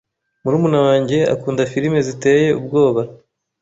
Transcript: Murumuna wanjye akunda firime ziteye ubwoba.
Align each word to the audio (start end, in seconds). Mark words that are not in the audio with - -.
Murumuna 0.43 0.79
wanjye 0.87 1.17
akunda 1.33 1.61
firime 1.71 1.99
ziteye 2.07 2.47
ubwoba. 2.59 3.01